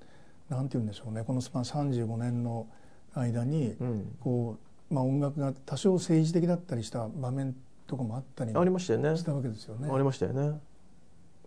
[0.50, 1.24] うなんて言うんでしょうね。
[1.24, 2.68] この35年の
[3.14, 3.76] 間に、
[4.20, 4.58] こ
[4.90, 7.56] うまあ、音楽が多少政治的だったりした場面
[7.90, 9.18] とかもあったりありましたよね。
[9.18, 9.90] したわけですよね。
[9.92, 10.60] ありましたよね。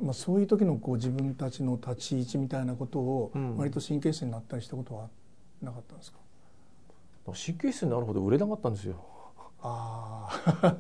[0.00, 5.08] まあ、そういう時のこう自分たちの立ち位置みたいなことを割と神経質になったりしたことは
[5.62, 6.18] なかったんですか、
[7.26, 8.96] 神経質になるほど売れなかったんですよ。
[9.62, 10.28] あ
[10.62, 10.76] あ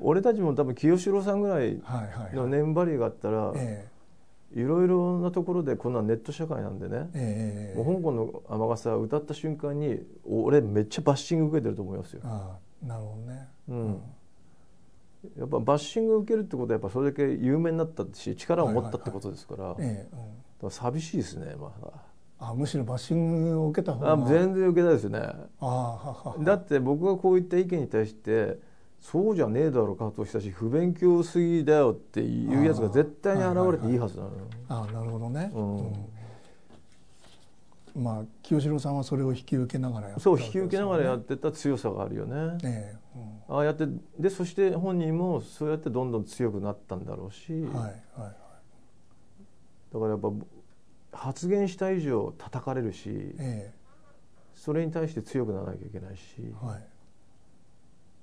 [0.00, 1.82] 俺たちも多分清志郎さんぐらい
[2.32, 3.52] の年張りがあったら、
[4.54, 12.22] いろいろなところでこんなネット社会なんでね、えー、もう香港の雨傘歌った瞬間に俺めっちゃバッシング受けてると思いますよ。
[12.24, 14.00] あなるほどね、うん、
[15.36, 21.92] やっぱバッシングを受けるってことはやっぱそれだけ有名になったし力を持ったってことですから,、寂しいですねまだ。
[22.40, 24.12] あむしろバッシングを受けた方が。
[24.12, 25.20] あ全然受けたいですね。
[25.60, 28.60] あだって僕がこういった意見に対して
[29.00, 34.34] そうじゃねえだろ加藤久志不勉強すぎだよっていうやつが絶対に現れていいはずなのよ、
[34.68, 35.76] ああなるほどね、うん。
[35.78, 35.80] う
[38.00, 43.86] ん、まあ清志郎さんはそれを引き受けながらやってた、ね、そう引き受けながらやってた強さがあるよね、ええうん、ああやって
[44.18, 47.92] でそして本人もそうやってどんどん強くなったんだろうし、はいはいはい、
[49.92, 50.30] だからやっぱ
[51.12, 53.72] 発言した以上叩かれるし、ええ、
[54.54, 56.22] それに対して強くならなきゃいけないし、
[56.60, 56.82] はい、っ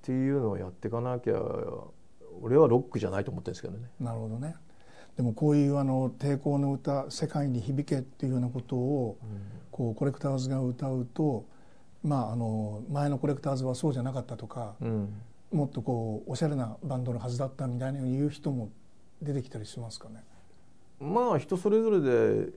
[0.03, 1.33] ていうのをやっていかなきゃ
[2.41, 3.89] 俺はロックじゃないと思ってるんですけどね。
[3.99, 4.55] なるほどね。
[5.17, 11.45] でもこういうあの抵抗の歌「世界に響け」っていうようなことを、うん、こうコレクターズが歌うと、
[12.05, 15.09] まあ、あの前のコレクターズはそうじゃなかったとか、うん、
[15.51, 18.69] もっとこうおしゃれなバンドのはずだったみたいな言う人も
[19.23, 20.23] 出てきたりしますかね。
[20.99, 22.49] まあ人それぞれで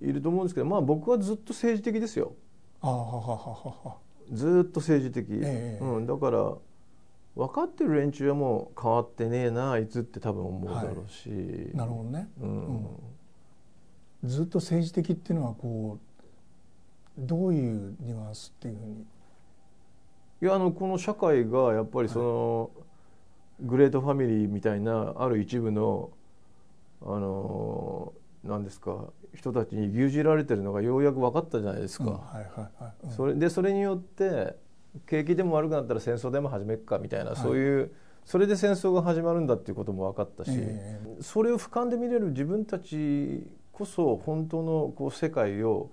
[0.00, 2.34] いると思うんですけどまあ僕はずっと政治的ですよ。
[2.80, 3.96] あはははは
[4.30, 6.52] ずっと政治的、えー、うん、だから
[7.34, 16.11] 分かってる連中はもう変わってねえなあいつって多分思うだろうし、はい、なるほどね、うん、うん、ずっと政治的っていうのはこう
[17.18, 19.06] どういうニュアンスっていうふうに？
[20.42, 22.84] いやあのこの社会がやっぱりその、は
[23.62, 26.10] い、グレートファミリーみたいなある一部の
[27.02, 28.12] あの
[28.44, 32.20] 何ですか人たちに牛耳られてるのがようやく分かったじゃないですか。
[33.16, 34.56] それでそれによって
[35.06, 37.92] 景気でも悪くなったら戦争でも始めっかみたいな、はい、そういう
[38.24, 45.90] それで戦争が始まるんだっていうことも分かったし、えー、それを俯瞰で見れる自分たちこそ本当のこう世界を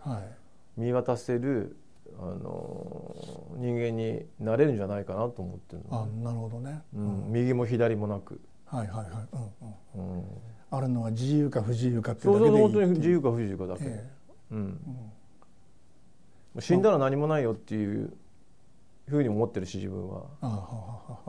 [0.79, 1.75] 見渡せる、
[2.17, 3.15] はい、あの
[3.57, 8.39] 人間になれるんじゃないかなと思ってるの、ね、あなるほどね、うん、右も左もなく。
[8.65, 9.27] はいはいはい。
[9.95, 10.25] うんうん、うん。
[10.71, 15.11] あるのは自由か不自由かっていうだけでいいそうそう本当に自由か不自由かだけ、えー、うん、
[16.55, 18.13] うん、死んだら何もないよっていう
[19.07, 20.23] ふうに思ってるし自分は。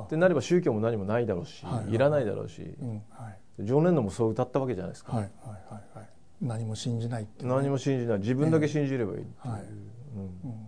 [0.02, 3.02] ってなれば宗教も何もないだろうし、はい、いらないだろうし、うん。
[3.10, 5.16] はい、ジョン・レンノンもそう歌ったわけじゃないですか。
[5.16, 6.08] はいはいはいはい、
[6.40, 8.18] 何も信じないって、ね、何も信じない。
[8.18, 9.62] 自分だけ信じればいいっていう、はい。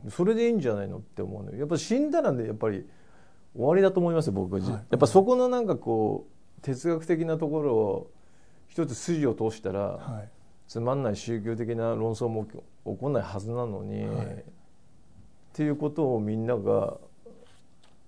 [0.05, 1.55] うん、それでいいんじゃないのって思うの。
[1.55, 2.87] やっぱ死んだらねやっぱり
[3.55, 6.27] 終わりだと思いますよ僕は、はい、やっぱそこのなんかこ
[6.59, 8.11] う哲学的なところを
[8.69, 10.29] 一つ筋を通したら、はい、
[10.69, 14.43] つまんない宗教的な論争も起こんないはずなのに、はい、っ
[15.53, 16.97] ていうことをみんなが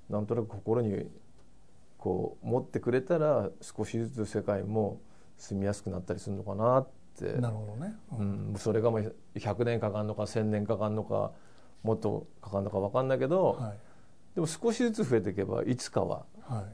[0.08, 1.06] なんとなく心に
[1.98, 5.00] こう持ってくれたら少しずつ世界も
[5.36, 9.02] 住みやすくなったりするのかなってなるほどね、うん、うん、それがまあ
[9.36, 11.32] 100年かかるのか1,000年かかるのか
[11.82, 13.78] もっとかかるのか分かんないけど、はい、
[14.34, 16.24] でも少しずつ増えていけばいつかは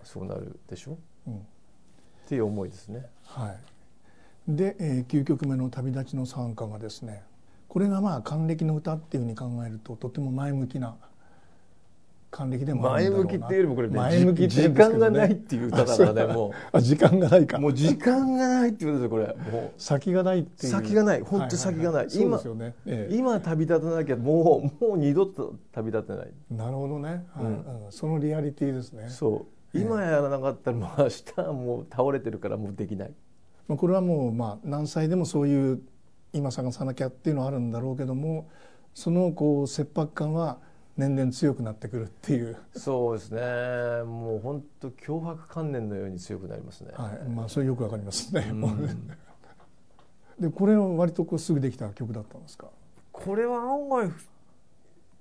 [0.04, 1.40] そうなるでしょ、うん、っ
[2.26, 3.06] ていう思いですね。
[3.24, 3.58] はい。
[4.48, 7.22] で、えー、9曲目の「旅立ちの賛歌」がですね
[7.68, 10.96] これがまあ還暦の歌っていうふうに考えるととても前向きな
[12.30, 17.58] 還暦でも前向きっていうよりもこれね前向きって時間がないっていう歌だからねもあ時間がないか。
[17.58, 19.58] うもう時間がないっていうことですよこれ。
[19.60, 20.72] も先がないっていう。
[20.72, 21.20] 先がない。
[21.22, 21.92] 本当先がない。
[21.92, 23.16] はははそうですよね、えうえ。
[23.16, 26.28] 今旅立たなきゃもうもう二度と旅立てない。
[26.50, 27.44] なるほどね、はい。
[27.44, 27.84] うん。
[27.84, 27.92] うん。
[27.92, 29.08] そのリアリティですね。
[29.08, 29.46] そう。
[29.76, 29.82] ええ。
[29.82, 33.12] 今やらなかったらもう明日はもう倒れてるからもうできない。
[33.66, 35.82] まあこれはもうまあ何歳でもそういう
[36.32, 38.48] 今探さなきゃっていうのはあるんだろうけども
[38.94, 40.58] そのこう切迫感は
[41.00, 43.40] 年々強くなってくるっていう、そうですね。
[44.04, 47.28] もう本当脅迫観念のように強くなりますね、はい。
[47.28, 49.10] まあ、それよくわかりますね、うん。
[50.38, 52.68] でこれは割とこうすぐできた曲だったんですか、
[53.12, 54.10] これは案外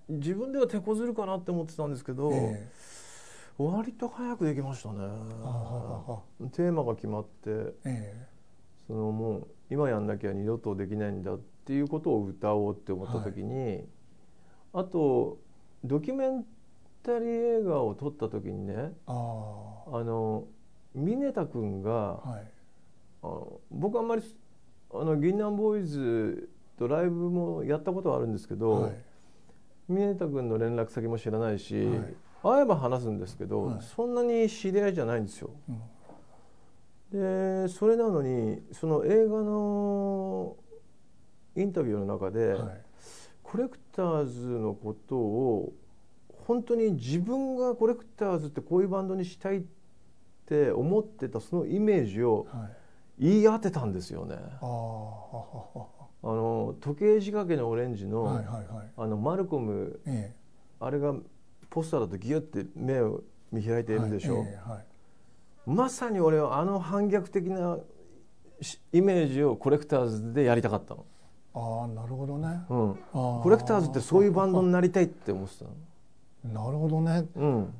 [0.09, 2.69] 自分では手こずるかなって思ってたんですけど、え
[3.57, 4.99] 割と早くできましたね。
[6.51, 8.27] テーマが決まってえ
[8.87, 13.87] そのもう今やんなきゃ二度とできないんだっていうことを歌おうって思った時に、
[14.73, 15.37] あと
[15.83, 16.45] ドキュメン
[17.03, 19.11] タリー映画を撮った時にねえあ
[19.91, 20.45] あの
[20.93, 22.51] 峰田君があはい。
[23.21, 24.23] あの僕あんまり
[24.91, 28.93] あの銀杏ボーイズとライブもやったことはあるんですけど、はい。
[29.87, 32.15] 峰田君の連絡先も知らないし、はい。
[32.41, 33.81] 会えば話すんですけど、はい。
[33.81, 35.51] そんなに知り合いじゃないんですよ。
[37.11, 37.65] うん。
[37.65, 40.55] でそれなのにその映画の
[41.55, 42.81] インタビューの中で、はい。
[43.43, 45.73] コレクターズのことを
[46.47, 49.61] 本当に自分がコレクターズってこういうバンドにしたいっ
[50.45, 52.69] て思ってたそのイメージをはい。
[53.21, 54.35] 言い当てたんですよね。
[54.61, 55.87] はは
[56.23, 58.91] あの時計仕掛けのオレンジの,、ははいはいはい。
[58.95, 60.33] あのマルコムえ
[60.79, 61.13] あれが
[61.69, 64.85] ポスターだとギュッて目を見開いてえいるでしょ、はいええはい。
[65.69, 67.77] まさに俺はあの反逆的な
[68.61, 71.05] しイメージをコレクターズでやりたかったの、
[71.53, 72.61] ああなるほどね。
[72.69, 77.25] うん、あコレクターズってそういうバンドになりたいって思ってたの、なるほどね。
[77.35, 77.73] うん、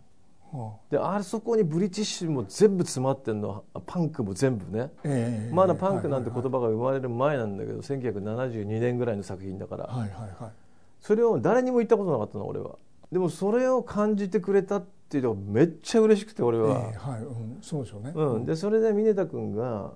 [0.51, 3.63] はであそこにブリティッシュも全部詰まってんの？
[3.85, 4.83] パンクも全部ね。
[4.83, 10.09] あええまだパンクなんて言はい葉が生まれる前なんだけど1972年ぐらいの作品だから、はいはい
[10.43, 10.51] はい。
[10.99, 12.47] それを誰にも言ったことなかったの？
[12.47, 12.75] 俺は。
[13.11, 17.21] でもそれを感じてくれたっていうのがめっちゃ嬉しくて俺は、ええはい。
[17.21, 17.57] うん。
[17.61, 18.11] そうでしょうね。
[18.15, 19.91] うん、でそれで峰田君が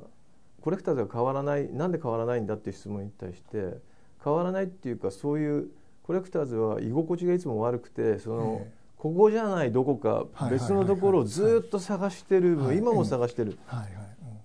[0.63, 3.77] コレクターズが変わらないなんで変わらないんだっていう質問に対して
[4.23, 5.67] 変わらないっていうかそういう
[6.03, 8.83] コレクターズは居心地がいつも悪くてその、ええ。
[8.97, 13.57] ここじゃないどこかはい別のところをずっと探してる、はい今も探してる、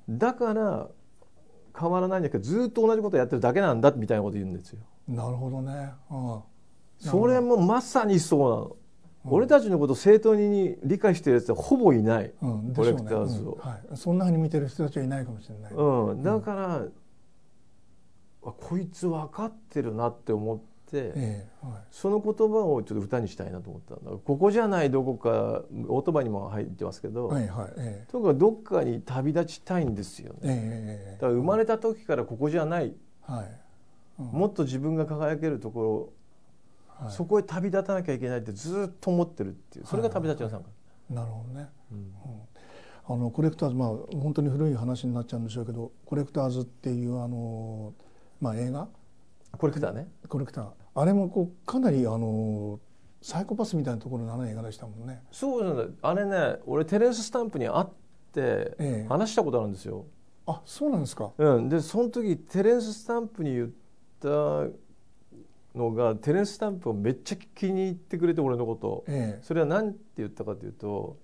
[0.09, 0.89] だから
[1.79, 4.81] 変わらないんだけどずっと同じことやってるだけなんだみたいなこと言うんですよ。
[5.09, 5.73] うんなるほどね。
[5.73, 6.43] ああ
[6.99, 8.78] それもまさにそうなの、うん
[9.31, 12.75] 俺たちのことを正当に理解してるやつはほぼいない、うん。
[12.75, 13.53] コレクターズを。
[13.53, 13.71] うねうん。
[13.71, 16.83] はい、そんなふうに見てる人たちはいないかもしれない、うん、だから、
[18.45, 21.13] あこいつ分かってるなって思って、え
[21.63, 21.79] えはい。
[21.91, 24.11] その言葉をちょっと歌にしたいなと思ったんだ。
[24.11, 28.11] ここじゃないどこかオートバイにも入ってますけど、はいはいええ。
[28.11, 31.19] とにかくどっかに旅立ちたいんですよね、ええ。
[31.21, 33.61] だから生まれた時からここじゃない、はい、
[34.19, 34.27] うん。
[34.27, 36.13] もっと自分が輝けるところ、
[37.01, 37.13] はい。
[37.13, 39.87] そこへ旅立たなきゃいけないってずっと思ってるっていう。
[39.87, 40.69] それが旅立ちの参加、
[41.15, 41.69] なるほどね。
[41.93, 42.13] うん。
[43.11, 47.95] あのコレクターズまあ本当に古い話になっちゃうんでしょうけどコレクターズっていうあの、
[48.41, 48.89] まあ、映画？
[49.57, 50.09] コレクターね。
[50.29, 50.67] コレクター。
[50.95, 52.81] あれもこうかなりあの
[53.23, 55.23] サイコパスみたいなところの映画でしたもんね。
[55.31, 55.85] そうなんだ。
[56.03, 59.07] あれね俺テレンス・スタンプに会ってええ。
[59.09, 60.05] 話したことあるんですよ、
[60.47, 61.31] あそうなんですか。
[61.39, 63.71] うん、でその時テレンス・スタンプに言っ
[64.21, 64.29] た
[65.75, 69.05] のがテレンス・スタンプをめっちゃ気に入ってくれて俺のこと。
[69.07, 71.17] えそれは何て言ったかというと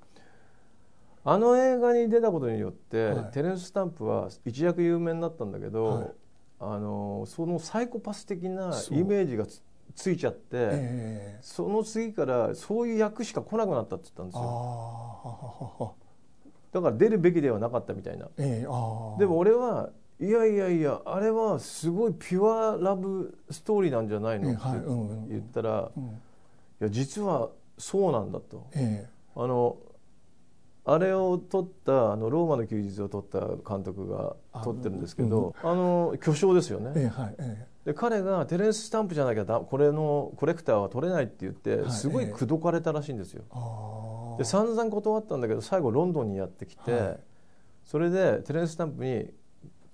[1.25, 3.33] あの映画に出たことによって、はい。
[3.33, 6.13] テレンス・スタンプは一躍有名になったんだけど、はい。
[6.61, 9.63] あのそのサイコパス的なイメージがつ
[9.95, 15.95] ついちゃって、ええその次からそういう役しか来なくなったって言ったんですよ。
[16.73, 18.29] だから出るべきではなかったみたいな。
[18.37, 24.61] でも俺はいやいやいやあれはすごいピュアラブストーリーなんじゃないのって
[25.29, 26.05] 言ったら、うん。
[26.05, 26.09] い
[26.81, 28.69] や実はそうなんだと。
[28.75, 29.77] えあの
[30.87, 42.31] あれを撮ったあのローマの休日を撮った監督が撮ってるんですけどあの巨匠ですよね、えええはいえで彼がテレンス・スタンプじゃなきゃだこれのコレクターは取れないって言ってはいすごいええ。
[42.31, 47.21] 口説かれたらしいんですよ、えああで散々断ったんだけど最後ロンドンにやってきて、はい。
[47.85, 49.31] それでテレンス・スタンプに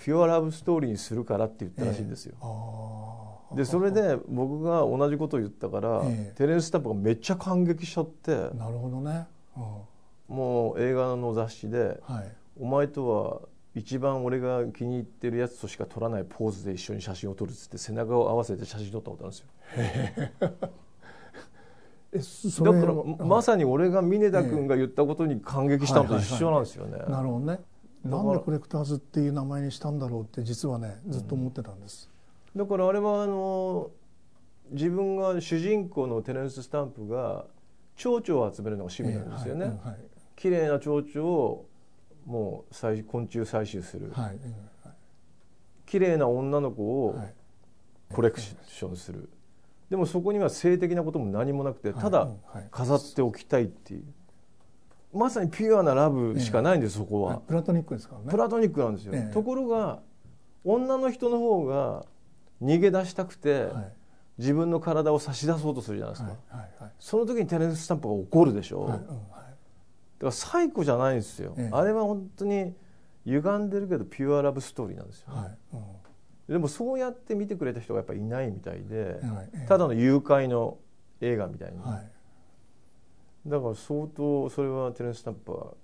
[0.01, 6.35] ピュアラブストーリーにするからって言ったらしいんですよ、ああでそれで僕が同じことを言ったから、ええ。
[6.37, 9.27] テレンス・スタンプがめっちゃ感激しちゃってなるほどね。
[9.57, 9.61] う
[10.33, 10.35] ん。
[10.37, 12.33] もう映画の雑誌ではい。
[12.61, 13.41] 「お前とは
[13.75, 20.51] 一番俺が気に入ってるやつとしか撮らないポーズで一緒に写真を撮る」っつって背中を合わせて写真撮ったことあるんですよ。
[22.13, 22.95] えそだから
[23.25, 26.99] まさに俺が峰田君が言ったことに感激したのと一緒なんですよね。
[27.09, 27.61] なるほどね
[28.05, 32.11] なんでコレクターズっていう名前にしたんだろうって実はねずっと思ってたんです、
[32.57, 33.91] だからあれはあの
[34.71, 37.47] 自分が主人公のテレンス・スタンプが
[37.97, 39.67] 蝶々を集めるのが趣味なんですよね。
[39.67, 39.99] ええはい
[40.37, 41.67] 綺麗な蝶々を
[42.25, 44.37] もう採昆虫採集する、はいはい
[45.85, 47.35] 綺麗な女の子をはい。
[48.13, 49.31] コレクションする、
[49.89, 52.29] でもそこには性的なことも何もなくてただ
[52.71, 54.05] 飾っておきたいっていう
[55.13, 58.31] まさにピュアなラブしかないんです、そこは、はいプラトニックですからね。
[58.31, 59.33] プラトニックなんですよ、ええ。
[59.33, 60.01] ところが
[60.65, 62.05] 女の人の方が
[62.63, 63.93] 逃げ出したくて、はい。
[64.39, 69.07] 自分の体を差し出そうとするじゃないですか、その時にテレンス・スタンプが怒るでしょ、はだか
[70.23, 71.71] らサイコじゃないんですよ、ええ。
[71.71, 72.75] あれは本当に
[73.27, 75.29] 歪んでるけどピュアラブストーリーなんですよ、
[76.49, 79.21] でもそうやって見てくれた人がやっぱりいないみたいで、
[79.69, 80.79] ただの誘拐の
[81.21, 82.11] 映画みたいに、はい
[83.47, 85.75] だから相当それはテレンス・スタンプは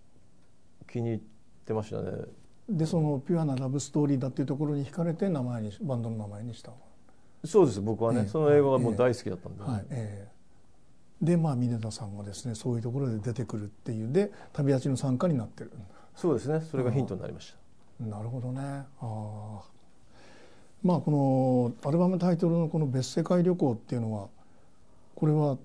[0.91, 1.21] 気に入っ
[1.65, 2.11] てましたね。
[2.69, 6.77] でそのピュアなラブストーリーだっていうところに惹かれて名前にしバンドの名前にしたの。
[7.45, 8.27] そうです僕はね、ええ。
[8.29, 11.25] その映画がもう大好きだったんで、はいええ。
[11.25, 14.13] でまあ峰田さんがですねそういうところで出てくるっていう。
[14.13, 15.73] で旅立ちの参加になってる。
[16.15, 16.61] そうですね。
[16.61, 17.55] それがヒントになりまし
[18.01, 18.61] た、なるほどね。
[18.63, 19.63] ああ。
[20.83, 24.29] まあこのアルバムタイトルのこの「別世界旅行」っていうのは
[25.15, 25.57] これは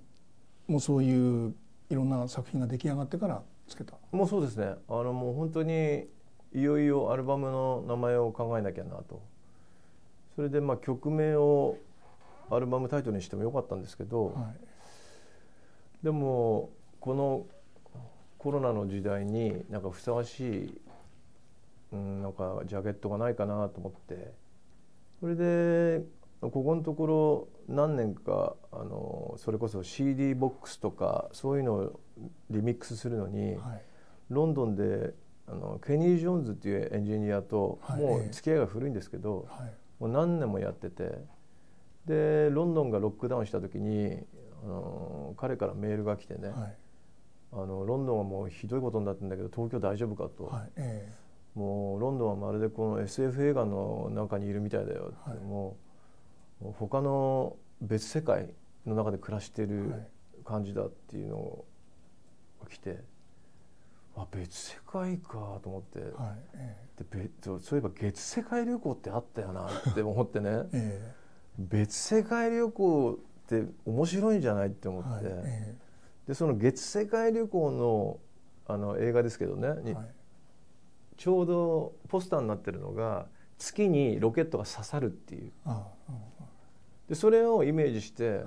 [0.68, 1.54] もうそういう
[1.92, 3.96] いろんな作品が出来上がってからつけた。
[4.12, 4.76] もうそうですね。
[4.88, 6.08] あのもう本当に
[6.54, 9.22] いよいよアルバムの名前を考えなきゃなと。
[10.36, 11.78] それでまあ曲名を
[12.50, 14.72] アルバムタイトルにしてもよかったんですけど、はい
[16.04, 17.46] でもこの
[18.38, 20.82] コロナの時代になんかふさわしい、
[21.94, 24.34] うん、なんかジャケットがないかなと思って
[25.20, 26.02] それで
[26.42, 32.00] ここのところ何年かあのそれこそ CD ボックスとかそういうのを
[32.50, 33.82] リミックスするのに、はい。
[34.30, 35.14] ロンドンで
[35.48, 38.02] あのケニー・ジョーンズっていうエンジニアと、はい。
[38.02, 39.74] もう付き合いが古いんですけど、はい。
[40.00, 41.20] もう何年もやってて
[42.06, 44.18] でロンドンがロックダウンした時に
[44.64, 46.76] あの彼からメールが来てね、はい。
[47.54, 50.72] あのロンドンはもうひどいことになってるんだけど東京大丈夫かと、はい。
[50.78, 51.12] え
[51.54, 55.91] もうロンドンはまるでこの SF 映画の中にいるみたいだよって、もう
[56.78, 58.54] 他の別世界
[58.86, 60.08] の中で暮らしてえるはい。
[60.44, 61.64] 感じだっていうの
[62.64, 63.04] が来て、
[64.16, 66.12] あ別世界かと思って、はい。
[66.56, 70.50] えで別そういえば月世界旅行ってあったよな って思ってね。
[70.50, 71.14] ええ。
[71.60, 73.16] 別世界旅行っ
[73.48, 75.44] て面白いんじゃないって思えって、はい。
[75.46, 75.76] え
[76.28, 78.20] でその月世界旅行の
[78.68, 79.96] あの映画ですけどね、はい。
[81.18, 85.52] ちょうどポスターになってるのが月にロケットが刺さるっていう。
[85.66, 86.01] ああ
[87.12, 88.40] でそれをイメージして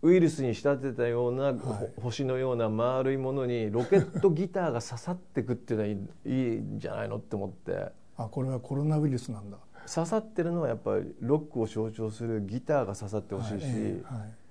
[0.00, 1.52] ウイルスに仕立てたような、
[2.00, 7.92] 星のような丸いものにロケットギターが刺さってくっていうのはいいいいんじゃないのって思って。
[8.16, 9.58] あこれはコロナウイルスなんだ。
[9.86, 14.41] 刺さってるのはやっぱりロックを象徴するギターが刺さってほしいし、はいええはい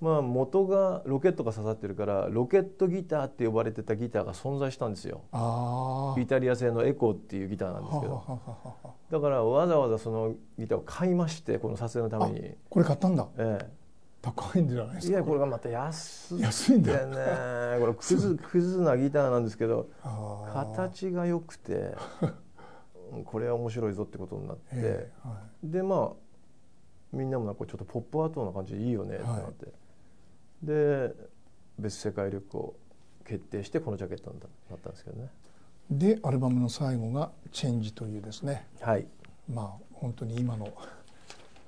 [0.00, 5.22] まあ元がロケットが刺さってるからロケットギターって呼ばれてたギターが存在したんですよ。
[6.18, 8.12] イタリア製のエコーっていうギターなんですけど。
[8.12, 8.90] ははははは。
[9.10, 13.26] だからわざわざそのギターを買いましてこの撮影のために、これ買ったんだ。
[13.38, 13.58] え
[14.20, 15.12] 高いんじゃないでえ、すか？
[15.12, 19.88] いやこれがまた安くてね安いんだこれクズ クズなギターなんですけど
[20.52, 21.94] 形が良くて
[23.12, 26.16] うんこれは面白いぞってことになって、 ええはでまあ
[27.12, 29.72] みんなもなんかちょっとポップアートな感じでいいよねってなって、
[30.66, 31.14] で
[31.78, 32.76] 別世界旅行
[33.24, 35.30] 決定してこのジャケットになったんですけどね。
[35.90, 38.66] いでアルバムの最後が「チェンジ」というですね。
[38.80, 39.06] はい。
[39.48, 40.72] まあ本当に今の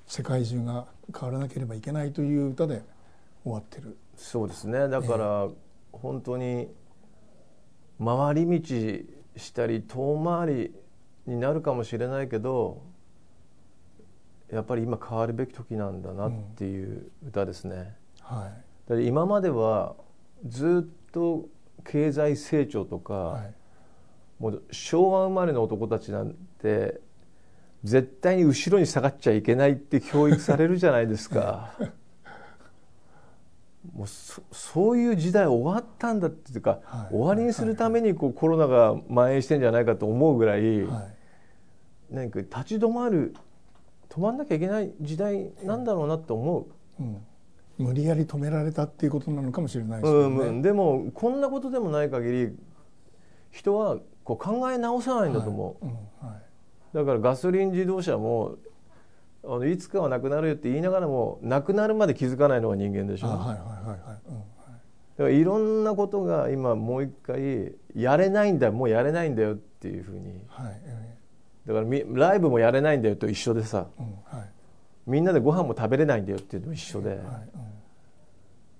[0.06, 0.88] 世界中が
[1.18, 2.82] 変わらなければいけないという歌で
[3.44, 3.96] 終わってる。
[4.16, 4.88] そうですね。
[4.88, 5.48] だから
[5.92, 6.68] 本当に
[8.04, 8.66] 回り道
[9.36, 10.74] したり遠回り
[11.26, 12.82] になるかもしれないけど
[14.50, 17.96] やっぱり今変わるべき時なんだなっていう歌ですね。
[18.20, 19.96] はいだ今までは
[20.46, 21.48] ずっと
[21.84, 23.54] 経済成長とか、はい。
[24.38, 27.00] もう昭和生まれの男たちなんて
[27.82, 31.74] 絶対に後ろに下がっちゃいけないって教育されるじゃないですか。
[33.94, 37.14] もうそそういう時代終わったんだっていうか、はい。
[37.14, 41.14] 終わりにするためにこうコロナが蔓延してんじゃないかと思うぐらい、はい。
[42.10, 43.34] 何か立ち止まる
[44.08, 46.66] 止まんなきゃいけない時代なんだろうなって思う。
[47.00, 47.26] うん、
[47.78, 50.36] 無理やり止められたっていうことなのかもしれないですうん。
[50.36, 52.56] うん、でもこんなことでもない限り
[53.52, 55.94] 人はこう考え直さないんだと思う、はい。
[55.94, 56.42] うんはい。
[56.92, 58.56] だからガソリン自動車も
[59.44, 63.98] あのいつかはなくなるよって言いながらもなくなるまで気づかないのが人間でしょ、あはいはいはいはい、
[64.28, 64.46] うんはい。
[65.16, 70.42] だからいろんなことが今もう一回やれないんだよもうやれないんだよっていうふうに。
[70.48, 70.80] はい。
[70.84, 71.14] え
[71.68, 73.86] だからみライブもやれないんだよと一緒でさ。
[73.98, 74.57] ーうんはい
[75.08, 77.18] みんなでご飯も食べれないんだよっていうのと一緒で、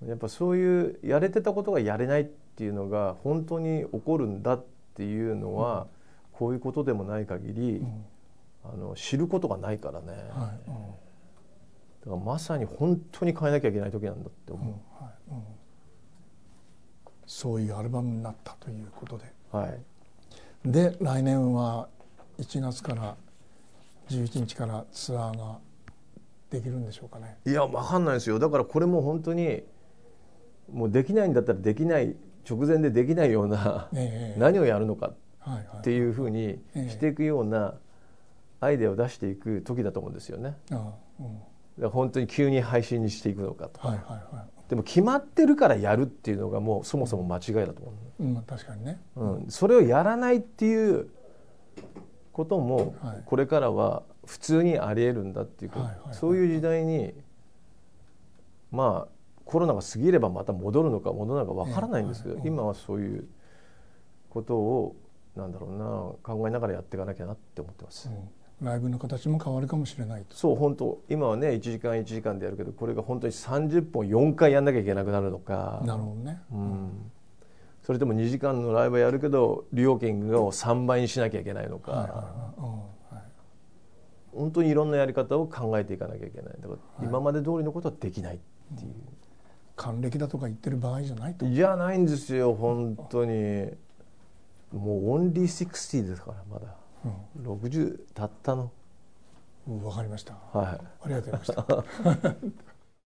[0.07, 4.65] やっぱそういうやれてたことがやれないっていうのが本当に起こるんだっ
[4.95, 5.87] ていうのは、
[6.31, 8.05] こういうことでもない限り、うん。
[8.63, 10.55] あの知ることがないからね、だか
[12.05, 14.57] らまさに本当に変えなきゃいけない時なんだってう。
[14.57, 15.43] ん思はいうん。
[17.25, 19.25] そういうアルバムになったということで。
[19.53, 19.79] う、はい。
[20.65, 21.87] で来年は
[22.37, 23.15] 1月から
[24.09, 25.59] 11日からツアーが
[26.49, 27.37] できるんでしょうかね。
[27.45, 28.39] いや分かんないですよ。
[28.39, 29.63] だからこれも本当に
[30.71, 32.15] もうできないんだったらできない
[32.49, 34.39] 直前でできないようなええ。
[34.39, 35.13] 何をやるのか
[35.77, 36.89] っていうふうにええ。
[36.89, 37.75] していくような
[38.59, 40.57] アイデアを出していく時だと思うんですよね。
[40.71, 40.93] あ
[41.79, 51.09] うん、本当に急に配信にしていくのかとか、はいはいはでも決まってるからやるっていうのがもうそもそも間違いだと思い、うん、確かにね、う、うん、それをやらないっていう
[52.31, 53.23] こともはい。
[53.25, 55.71] これからは普通にありえるんだっていう
[56.11, 57.15] そういう時代に
[58.71, 59.11] まあ
[59.43, 63.27] コロナが過ぎればまた戻るのか戻らないのかわからないんですけど、今はそういう
[64.29, 64.95] ことを
[65.35, 68.07] なんだろうな考えながらやっていかなきゃなって思ってます。
[68.61, 70.35] うん、ライブの形も変わるかもしれないと。
[70.35, 75.81] そう本当今はね1時間1時間でやるけどこれが本当に30本4回やんなきゃいけなくなるのか。
[75.83, 76.39] なるほどね。
[76.51, 77.11] うん、
[77.81, 82.25] それとも2時間のライブやるけど料金を3倍にしなきゃいけないのか、はいはいはい。
[82.59, 82.71] うん。
[82.71, 82.98] はい
[84.39, 87.07] 本当にいろんなやり方を考えていかなきゃいけないだからはい。
[87.07, 88.39] 今まで通りのことはできないっ
[88.77, 88.93] ていう、
[89.75, 91.45] 還暦だとか言ってる場合じゃないと。
[91.45, 93.69] じゃないんですよ本当に。
[94.71, 96.73] もうオンリー60ですからまだ。
[97.41, 98.71] 60たったの。
[99.67, 100.35] うん、わかりました。
[100.53, 100.65] はい。
[100.67, 102.35] ありがとうございました。